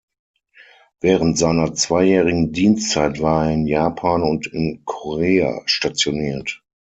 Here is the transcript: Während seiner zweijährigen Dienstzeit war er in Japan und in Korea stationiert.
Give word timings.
Während 1.01 1.37
seiner 1.37 1.75
zweijährigen 1.75 2.51
Dienstzeit 2.51 3.21
war 3.21 3.45
er 3.45 3.53
in 3.53 3.67
Japan 3.67 4.23
und 4.23 4.47
in 4.47 4.81
Korea 4.83 5.61
stationiert. 5.67 6.63